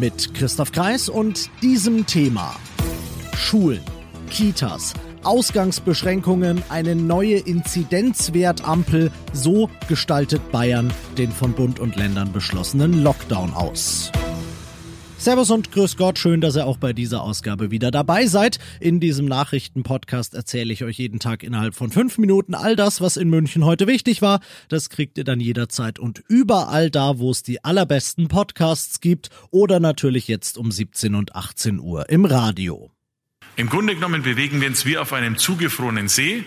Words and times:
Mit 0.00 0.32
Christoph 0.32 0.72
Kreis 0.72 1.10
und 1.10 1.50
diesem 1.60 2.06
Thema. 2.06 2.56
Schulen, 3.36 3.82
Kitas, 4.30 4.94
Ausgangsbeschränkungen, 5.24 6.62
eine 6.70 6.94
neue 6.94 7.36
Inzidenzwertampel. 7.36 9.12
So 9.34 9.68
gestaltet 9.88 10.50
Bayern 10.52 10.90
den 11.18 11.30
von 11.30 11.52
Bund 11.52 11.80
und 11.80 11.96
Ländern 11.96 12.32
beschlossenen 12.32 13.02
Lockdown 13.02 13.52
aus. 13.52 14.10
Servus 15.20 15.50
und 15.50 15.70
grüß 15.70 15.98
Gott, 15.98 16.18
schön, 16.18 16.40
dass 16.40 16.56
ihr 16.56 16.64
auch 16.64 16.78
bei 16.78 16.94
dieser 16.94 17.20
Ausgabe 17.22 17.70
wieder 17.70 17.90
dabei 17.90 18.24
seid. 18.24 18.58
In 18.80 19.00
diesem 19.00 19.26
Nachrichtenpodcast 19.26 20.32
erzähle 20.32 20.72
ich 20.72 20.82
euch 20.82 20.96
jeden 20.96 21.18
Tag 21.18 21.42
innerhalb 21.42 21.74
von 21.74 21.90
fünf 21.90 22.16
Minuten 22.16 22.54
all 22.54 22.74
das, 22.74 23.02
was 23.02 23.18
in 23.18 23.28
München 23.28 23.66
heute 23.66 23.86
wichtig 23.86 24.22
war. 24.22 24.40
Das 24.68 24.88
kriegt 24.88 25.18
ihr 25.18 25.24
dann 25.24 25.38
jederzeit 25.38 25.98
und 25.98 26.22
überall 26.28 26.88
da, 26.88 27.18
wo 27.18 27.30
es 27.30 27.42
die 27.42 27.62
allerbesten 27.62 28.28
Podcasts 28.28 29.02
gibt 29.02 29.28
oder 29.50 29.78
natürlich 29.78 30.26
jetzt 30.26 30.56
um 30.56 30.72
17 30.72 31.14
und 31.14 31.36
18 31.36 31.80
Uhr 31.80 32.08
im 32.08 32.24
Radio. 32.24 32.90
Im 33.56 33.68
Grunde 33.68 33.96
genommen 33.96 34.22
bewegen 34.22 34.62
wir 34.62 34.68
uns 34.68 34.86
wie 34.86 34.96
auf 34.96 35.12
einem 35.12 35.36
zugefrorenen 35.36 36.08
See, 36.08 36.44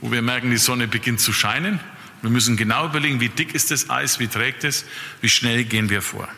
wo 0.00 0.12
wir 0.12 0.22
merken, 0.22 0.52
die 0.52 0.58
Sonne 0.58 0.86
beginnt 0.86 1.18
zu 1.18 1.32
scheinen. 1.32 1.80
Wir 2.22 2.30
müssen 2.30 2.56
genau 2.56 2.86
überlegen, 2.86 3.18
wie 3.18 3.30
dick 3.30 3.52
ist 3.52 3.72
das 3.72 3.90
Eis, 3.90 4.20
wie 4.20 4.28
trägt 4.28 4.62
es, 4.62 4.84
wie 5.22 5.28
schnell 5.28 5.64
gehen 5.64 5.90
wir 5.90 6.02
vor. 6.02 6.28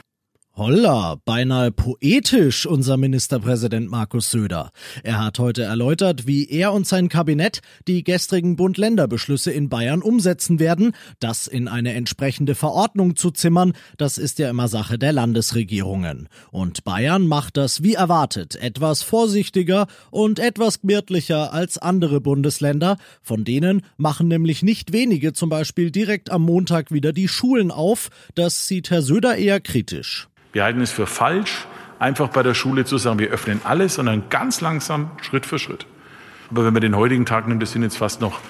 Holla, 0.59 1.15
beinahe 1.25 1.71
poetisch, 1.71 2.67
unser 2.67 2.97
Ministerpräsident 2.97 3.89
Markus 3.93 4.33
Söder. 4.33 4.73
Er 5.05 5.25
hat 5.25 5.39
heute 5.39 5.63
erläutert, 5.63 6.27
wie 6.27 6.49
er 6.51 6.73
und 6.73 6.85
sein 6.85 7.09
Kabinett 7.09 7.61
die 7.87 8.03
gestrigen 8.03 8.57
Bund-Länder-Beschlüsse 8.57 9.53
in 9.53 9.69
Bayern 9.69 10.03
umsetzen 10.03 10.59
werden. 10.59 10.97
Das 11.21 11.47
in 11.47 11.69
eine 11.69 11.93
entsprechende 11.93 12.57
Verordnung 12.57 13.15
zu 13.15 13.31
zimmern, 13.31 13.73
das 13.99 14.19
ist 14.19 14.41
ja 14.41 14.51
immer 14.51 14.67
Sache 14.67 14.99
der 14.99 15.13
Landesregierungen. 15.13 16.29
Und 16.51 16.83
Bayern 16.83 17.29
macht 17.29 17.57
das 17.57 17.85
wie 17.85 17.95
erwartet, 17.95 18.57
etwas 18.57 19.05
vorsichtiger 19.05 19.87
und 20.11 20.41
etwas 20.41 20.81
gemütlicher 20.81 21.53
als 21.53 21.79
andere 21.79 22.21
Bundesländer. 22.21 22.97
Von 23.23 23.45
denen 23.45 23.83
machen 23.97 24.27
nämlich 24.27 24.65
nicht 24.65 24.93
wenige 24.93 25.33
zum 25.35 25.51
Beispiel 25.51 25.93
direkt 25.93 26.31
am 26.31 26.43
Montag 26.43 26.91
wieder 26.91 27.13
die 27.13 27.29
Schulen 27.29 27.71
auf. 27.71 28.09
Das 28.35 28.67
sieht 28.67 28.91
Herr 28.91 29.03
Söder 29.03 29.37
eher 29.37 29.61
kritisch. 29.61 30.29
Wir 30.53 30.65
halten 30.65 30.81
es 30.81 30.91
für 30.91 31.07
falsch, 31.07 31.67
einfach 31.99 32.29
bei 32.29 32.43
der 32.43 32.55
Schule 32.55 32.85
zu 32.85 32.99
sagen, 32.99 33.19
wir 33.19 33.29
öffnen 33.29 33.61
alles, 33.65 33.95
sondern 33.95 34.29
ganz 34.31 34.61
langsam, 34.61 35.11
Schritt 35.23 35.47
für 35.47 35.59
Schritt. 35.59 35.87
Aber 36.51 36.65
wenn 36.65 36.73
man 36.73 36.83
den 36.83 36.97
heutigen 36.97 37.27
Tag 37.27 37.47
nimmt, 37.47 37.63
das 37.63 37.73
sind 37.73 37.83
jetzt 37.83 37.99
fast 37.99 38.21
noch 38.21 38.41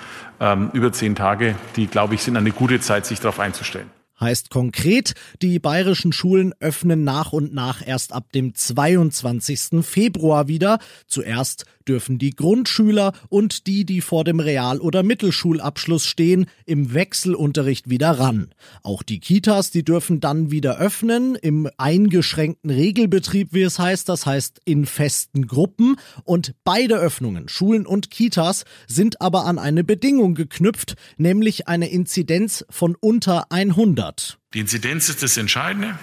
ähm, 0.41 0.71
über 0.73 0.93
zehn 0.93 1.15
Tage, 1.15 1.57
die, 1.77 1.87
glaube 1.87 2.15
ich, 2.15 2.23
sind 2.23 2.37
eine 2.37 2.53
gute 2.53 2.81
Zeit, 2.81 3.07
sich 3.07 3.21
darauf 3.21 3.41
einzustellen. 3.41 3.91
Heißt 4.21 4.51
konkret, 4.51 5.15
die 5.43 5.61
bayerischen 5.61 6.13
Schulen 6.13 6.53
öffnen 6.59 7.05
nach 7.05 7.33
und 7.33 7.55
nach 7.55 7.87
erst 7.87 8.13
ab 8.13 8.33
dem 8.33 8.53
22. 8.53 9.85
Februar 9.87 10.49
wieder. 10.49 10.81
Zuerst 11.07 11.67
dürfen 11.89 12.19
die 12.19 12.31
Grundschüler 12.31 13.13
und 13.29 13.67
die, 13.67 13.85
die 13.85 14.01
vor 14.01 14.25
dem 14.25 14.41
Real- 14.41 14.81
oder 14.81 15.03
Mittelschulabschluss 15.03 16.05
stehen, 16.07 16.47
im 16.67 16.95
Wechselunterricht 16.95 17.89
wieder 17.89 18.19
ran. 18.19 18.51
Auch 18.83 19.03
die 19.03 19.21
Kitas, 19.21 19.71
die 19.71 19.85
dürfen 19.85 20.21
dann 20.21 20.51
wieder 20.51 20.79
öffnen, 20.79 21.35
im 21.35 21.69
eingeschränkten 21.79 22.71
Regelbetrieb, 22.71 23.49
wie 23.53 23.63
es 23.63 23.79
heißt, 23.79 24.09
das 24.09 24.27
heißt 24.27 24.61
in 24.65 24.87
festen 24.87 25.47
Gruppen. 25.47 25.97
Und 26.25 26.55
beide 26.65 26.97
Öffnungen, 26.97 27.49
Schulen 27.49 27.87
und 27.87 28.11
Kitas, 28.11 28.65
sind 28.87 29.21
aber 29.21 29.47
an 29.47 29.59
eine 29.59 29.85
Bedingung 29.85 30.35
geknüpft, 30.35 30.95
nämlich 31.17 31.69
eine 31.69 31.91
Inzidenz 31.91 32.65
von 32.71 32.97
unter 33.01 33.51
100. 33.51 34.39
Die 34.55 34.61
Inzidenz 34.61 35.09
ist 35.09 35.23
das 35.23 35.37
Entscheidende. 35.37 35.99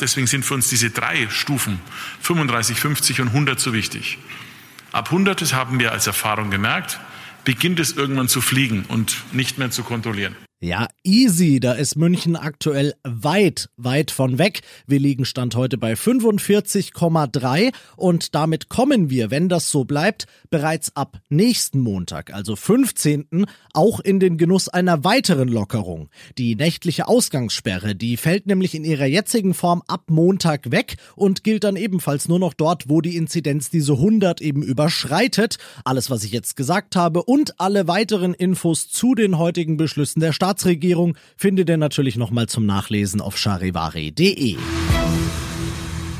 Deswegen 0.00 0.26
sind 0.26 0.44
für 0.44 0.54
uns 0.54 0.68
diese 0.68 0.90
drei 0.90 1.28
Stufen 1.28 1.78
35, 2.22 2.78
50 2.78 3.20
und 3.20 3.28
100 3.28 3.60
so 3.60 3.72
wichtig. 3.72 4.18
Ab 4.92 5.06
100, 5.06 5.40
das 5.40 5.52
haben 5.52 5.78
wir 5.78 5.92
als 5.92 6.06
Erfahrung 6.06 6.50
gemerkt, 6.50 6.98
beginnt 7.44 7.78
es 7.78 7.92
irgendwann 7.92 8.28
zu 8.28 8.40
fliegen 8.40 8.84
und 8.88 9.22
nicht 9.32 9.58
mehr 9.58 9.70
zu 9.70 9.82
kontrollieren. 9.84 10.36
Ja, 10.62 10.88
easy. 11.04 11.58
Da 11.58 11.72
ist 11.72 11.96
München 11.96 12.36
aktuell 12.36 12.92
weit, 13.02 13.70
weit 13.78 14.10
von 14.10 14.36
weg. 14.36 14.60
Wir 14.86 14.98
liegen 14.98 15.24
Stand 15.24 15.56
heute 15.56 15.78
bei 15.78 15.94
45,3 15.94 17.72
und 17.96 18.34
damit 18.34 18.68
kommen 18.68 19.08
wir, 19.08 19.30
wenn 19.30 19.48
das 19.48 19.70
so 19.70 19.84
bleibt, 19.84 20.26
bereits 20.50 20.94
ab 20.94 21.18
nächsten 21.30 21.80
Montag, 21.80 22.34
also 22.34 22.56
15., 22.56 23.46
auch 23.72 24.00
in 24.00 24.20
den 24.20 24.36
Genuss 24.36 24.68
einer 24.68 25.02
weiteren 25.02 25.48
Lockerung. 25.48 26.10
Die 26.36 26.56
nächtliche 26.56 27.08
Ausgangssperre, 27.08 27.94
die 27.94 28.18
fällt 28.18 28.46
nämlich 28.46 28.74
in 28.74 28.84
ihrer 28.84 29.06
jetzigen 29.06 29.54
Form 29.54 29.82
ab 29.86 30.10
Montag 30.10 30.70
weg 30.70 30.96
und 31.16 31.42
gilt 31.42 31.64
dann 31.64 31.76
ebenfalls 31.76 32.28
nur 32.28 32.38
noch 32.38 32.52
dort, 32.52 32.90
wo 32.90 33.00
die 33.00 33.16
Inzidenz 33.16 33.70
diese 33.70 33.94
100 33.94 34.42
eben 34.42 34.62
überschreitet. 34.62 35.56
Alles, 35.86 36.10
was 36.10 36.22
ich 36.22 36.32
jetzt 36.32 36.54
gesagt 36.54 36.96
habe 36.96 37.22
und 37.22 37.58
alle 37.58 37.88
weiteren 37.88 38.34
Infos 38.34 38.90
zu 38.90 39.14
den 39.14 39.38
heutigen 39.38 39.78
Beschlüssen 39.78 40.20
der 40.20 40.34
Stadt 40.34 40.49
Staatsregierung 40.50 41.16
findet 41.36 41.68
ihr 41.68 41.76
natürlich 41.76 42.16
nochmal 42.16 42.48
zum 42.48 42.66
Nachlesen 42.66 43.20
auf 43.20 43.38
charivari.de. 43.38 44.56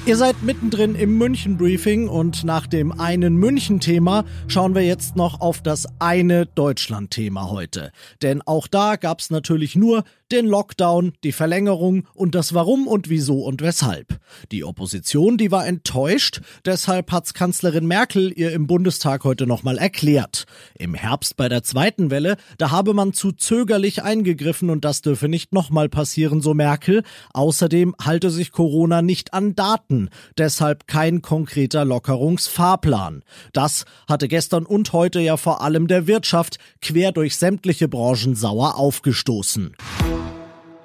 Ihr 0.06 0.16
seid 0.16 0.42
mittendrin 0.44 0.94
im 0.94 1.18
München-Briefing 1.18 2.06
und 2.06 2.44
nach 2.44 2.68
dem 2.68 2.92
einen 2.92 3.34
München-Thema 3.34 4.24
schauen 4.46 4.76
wir 4.76 4.82
jetzt 4.82 5.16
noch 5.16 5.40
auf 5.40 5.62
das 5.62 5.86
eine 5.98 6.46
Deutschland-Thema 6.46 7.50
heute. 7.50 7.90
Denn 8.22 8.40
auch 8.42 8.68
da 8.68 8.94
gab 8.94 9.18
es 9.18 9.30
natürlich 9.30 9.74
nur 9.74 10.04
den 10.32 10.46
Lockdown, 10.46 11.12
die 11.24 11.32
Verlängerung 11.32 12.06
und 12.14 12.34
das 12.34 12.54
Warum 12.54 12.86
und 12.86 13.08
Wieso 13.08 13.40
und 13.40 13.62
Weshalb. 13.62 14.18
Die 14.52 14.64
Opposition, 14.64 15.36
die 15.36 15.50
war 15.50 15.66
enttäuscht, 15.66 16.40
deshalb 16.64 17.12
hat's 17.12 17.34
Kanzlerin 17.34 17.86
Merkel 17.86 18.32
ihr 18.36 18.52
im 18.52 18.66
Bundestag 18.66 19.24
heute 19.24 19.46
nochmal 19.46 19.78
erklärt. 19.78 20.46
Im 20.78 20.94
Herbst 20.94 21.36
bei 21.36 21.48
der 21.48 21.62
zweiten 21.62 22.10
Welle, 22.10 22.36
da 22.58 22.70
habe 22.70 22.94
man 22.94 23.12
zu 23.12 23.32
zögerlich 23.32 24.02
eingegriffen 24.02 24.70
und 24.70 24.84
das 24.84 25.02
dürfe 25.02 25.28
nicht 25.28 25.52
nochmal 25.52 25.88
passieren, 25.88 26.40
so 26.40 26.54
Merkel. 26.54 27.02
Außerdem 27.32 27.94
halte 28.02 28.30
sich 28.30 28.52
Corona 28.52 29.02
nicht 29.02 29.34
an 29.34 29.54
Daten, 29.54 30.10
deshalb 30.38 30.86
kein 30.86 31.22
konkreter 31.22 31.84
Lockerungsfahrplan. 31.84 33.22
Das 33.52 33.84
hatte 34.08 34.28
gestern 34.28 34.66
und 34.66 34.92
heute 34.92 35.20
ja 35.20 35.36
vor 35.36 35.62
allem 35.62 35.88
der 35.88 36.06
Wirtschaft 36.06 36.58
quer 36.80 37.12
durch 37.12 37.36
sämtliche 37.36 37.88
Branchen 37.88 38.34
sauer 38.34 38.76
aufgestoßen. 38.76 39.74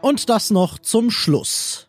Und 0.05 0.29
das 0.29 0.51
noch 0.51 0.77
zum 0.77 1.09
Schluss. 1.09 1.87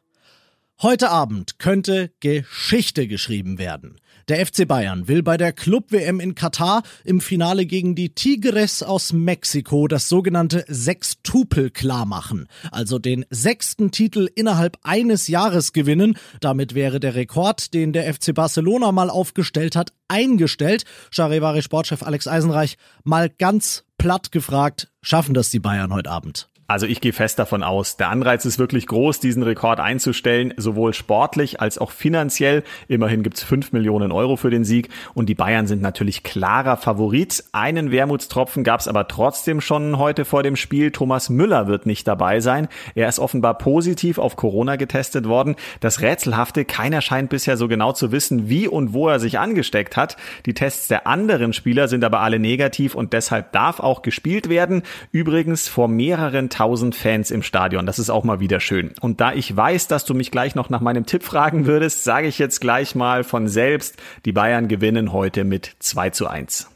Heute 0.80 1.10
Abend 1.10 1.58
könnte 1.58 2.12
Geschichte 2.20 3.08
geschrieben 3.08 3.58
werden. 3.58 4.00
Der 4.28 4.46
FC 4.46 4.66
Bayern 4.66 5.06
will 5.06 5.22
bei 5.22 5.36
der 5.36 5.52
Club-WM 5.52 6.18
in 6.20 6.34
Katar 6.34 6.82
im 7.04 7.20
Finale 7.20 7.66
gegen 7.66 7.94
die 7.94 8.14
Tigres 8.14 8.82
aus 8.82 9.12
Mexiko 9.12 9.86
das 9.86 10.08
sogenannte 10.08 10.64
Sextupel 10.66 11.68
klarmachen, 11.68 12.48
also 12.70 12.98
den 12.98 13.26
sechsten 13.28 13.90
Titel 13.90 14.30
innerhalb 14.34 14.78
eines 14.82 15.28
Jahres 15.28 15.74
gewinnen. 15.74 16.16
Damit 16.40 16.74
wäre 16.74 17.00
der 17.00 17.16
Rekord, 17.16 17.74
den 17.74 17.92
der 17.92 18.10
FC 18.14 18.34
Barcelona 18.34 18.92
mal 18.92 19.10
aufgestellt 19.10 19.76
hat, 19.76 19.92
eingestellt. 20.08 20.86
Charivari 21.10 21.60
Sportchef 21.60 22.02
Alex 22.02 22.26
Eisenreich 22.26 22.78
mal 23.04 23.28
ganz 23.28 23.84
platt 23.98 24.32
gefragt, 24.32 24.88
schaffen 25.02 25.34
das 25.34 25.50
die 25.50 25.60
Bayern 25.60 25.92
heute 25.92 26.10
Abend? 26.10 26.48
Also 26.68 26.86
ich 26.86 27.00
gehe 27.00 27.12
fest 27.12 27.38
davon 27.38 27.62
aus, 27.62 27.96
der 27.96 28.08
Anreiz 28.08 28.44
ist 28.44 28.58
wirklich 28.58 28.88
groß, 28.88 29.20
diesen 29.20 29.44
Rekord 29.44 29.78
einzustellen, 29.78 30.52
sowohl 30.56 30.94
sportlich 30.94 31.60
als 31.60 31.78
auch 31.78 31.92
finanziell. 31.92 32.64
Immerhin 32.88 33.22
gibt's 33.22 33.44
fünf 33.44 33.70
Millionen 33.70 34.10
Euro 34.10 34.34
für 34.34 34.50
den 34.50 34.64
Sieg 34.64 34.88
und 35.14 35.28
die 35.28 35.36
Bayern 35.36 35.68
sind 35.68 35.80
natürlich 35.80 36.24
klarer 36.24 36.76
Favorit. 36.76 37.44
Einen 37.52 37.92
Wermutstropfen 37.92 38.64
gab's 38.64 38.88
aber 38.88 39.06
trotzdem 39.06 39.60
schon 39.60 39.96
heute 39.98 40.24
vor 40.24 40.42
dem 40.42 40.56
Spiel. 40.56 40.90
Thomas 40.90 41.30
Müller 41.30 41.68
wird 41.68 41.86
nicht 41.86 42.08
dabei 42.08 42.40
sein. 42.40 42.66
Er 42.96 43.08
ist 43.08 43.20
offenbar 43.20 43.58
positiv 43.58 44.18
auf 44.18 44.34
Corona 44.34 44.74
getestet 44.74 45.28
worden. 45.28 45.54
Das 45.78 46.00
Rätselhafte, 46.00 46.64
keiner 46.64 47.00
scheint 47.00 47.30
bisher 47.30 47.56
so 47.56 47.68
genau 47.68 47.92
zu 47.92 48.10
wissen, 48.10 48.48
wie 48.48 48.66
und 48.66 48.92
wo 48.92 49.08
er 49.08 49.20
sich 49.20 49.38
angesteckt 49.38 49.96
hat. 49.96 50.16
Die 50.46 50.54
Tests 50.54 50.88
der 50.88 51.06
anderen 51.06 51.52
Spieler 51.52 51.86
sind 51.86 52.02
aber 52.02 52.22
alle 52.22 52.40
negativ 52.40 52.96
und 52.96 53.12
deshalb 53.12 53.52
darf 53.52 53.78
auch 53.78 54.02
gespielt 54.02 54.48
werden. 54.48 54.82
Übrigens 55.12 55.68
vor 55.68 55.86
mehreren 55.86 56.50
1000 56.58 56.94
Fans 56.94 57.30
im 57.30 57.42
Stadion. 57.42 57.86
Das 57.86 57.98
ist 57.98 58.10
auch 58.10 58.24
mal 58.24 58.40
wieder 58.40 58.60
schön. 58.60 58.92
Und 59.00 59.20
da 59.20 59.32
ich 59.32 59.54
weiß, 59.54 59.88
dass 59.88 60.04
du 60.04 60.14
mich 60.14 60.30
gleich 60.30 60.54
noch 60.54 60.70
nach 60.70 60.80
meinem 60.80 61.06
Tipp 61.06 61.22
fragen 61.22 61.66
würdest, 61.66 62.04
sage 62.04 62.28
ich 62.28 62.38
jetzt 62.38 62.60
gleich 62.60 62.94
mal 62.94 63.24
von 63.24 63.48
selbst, 63.48 63.96
die 64.24 64.32
Bayern 64.32 64.68
gewinnen 64.68 65.12
heute 65.12 65.44
mit 65.44 65.76
2 65.80 66.10
zu 66.10 66.26
1. 66.26 66.70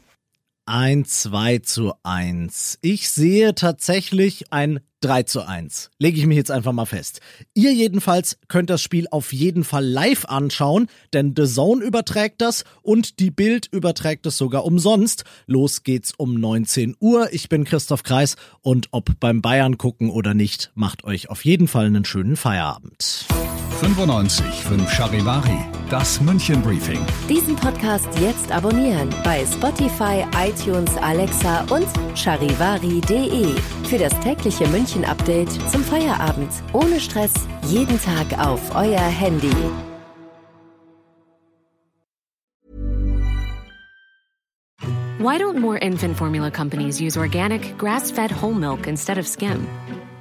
Ein 0.73 1.03
2 1.03 1.57
zu 1.57 1.91
1. 2.03 2.79
Ich 2.81 3.09
sehe 3.09 3.53
tatsächlich 3.55 4.53
ein 4.53 4.79
3 5.01 5.23
zu 5.23 5.45
1. 5.45 5.89
Lege 5.99 6.17
ich 6.17 6.25
mich 6.27 6.37
jetzt 6.37 6.49
einfach 6.49 6.71
mal 6.71 6.85
fest. 6.85 7.19
Ihr 7.53 7.73
jedenfalls 7.73 8.37
könnt 8.47 8.69
das 8.69 8.81
Spiel 8.81 9.05
auf 9.11 9.33
jeden 9.33 9.65
Fall 9.65 9.85
live 9.85 10.23
anschauen, 10.23 10.87
denn 11.11 11.33
The 11.35 11.45
Zone 11.45 11.83
überträgt 11.83 12.39
das 12.39 12.63
und 12.83 13.19
die 13.19 13.31
Bild 13.31 13.67
überträgt 13.69 14.25
es 14.27 14.37
sogar 14.37 14.63
umsonst. 14.63 15.25
Los 15.45 15.83
geht's 15.83 16.13
um 16.15 16.35
19 16.35 16.95
Uhr. 17.01 17.33
Ich 17.33 17.49
bin 17.49 17.65
Christoph 17.65 18.03
Kreis 18.03 18.37
und 18.61 18.87
ob 18.91 19.19
beim 19.19 19.41
Bayern 19.41 19.77
gucken 19.77 20.09
oder 20.09 20.33
nicht, 20.33 20.71
macht 20.73 21.03
euch 21.03 21.29
auf 21.29 21.43
jeden 21.43 21.67
Fall 21.67 21.87
einen 21.87 22.05
schönen 22.05 22.37
Feierabend. 22.37 23.25
95 23.81 24.45
5 24.63 24.91
Charivari, 24.91 25.57
das 25.89 26.21
München 26.21 26.61
Briefing. 26.61 27.03
Diesen 27.27 27.55
Podcast 27.55 28.07
jetzt 28.19 28.51
abonnieren 28.51 29.09
bei 29.23 29.43
Spotify, 29.43 30.23
iTunes, 30.37 30.95
Alexa 30.97 31.65
und 31.71 31.87
charivari.de. 32.15 33.55
Für 33.85 33.97
das 33.97 34.13
tägliche 34.19 34.67
München 34.67 35.03
Update 35.03 35.49
zum 35.71 35.83
Feierabend. 35.83 36.51
Ohne 36.73 36.99
Stress, 36.99 37.33
jeden 37.69 37.99
Tag 37.99 38.27
auf 38.37 38.61
euer 38.75 38.99
Handy. 38.99 39.51
Why 45.17 45.39
don't 45.39 45.57
more 45.57 45.79
infant 45.79 46.17
formula 46.17 46.51
companies 46.51 47.01
use 47.01 47.17
organic, 47.17 47.79
grass 47.79 48.11
fed 48.11 48.31
whole 48.31 48.53
milk 48.53 48.85
instead 48.85 49.17
of 49.17 49.27
skim? 49.27 49.65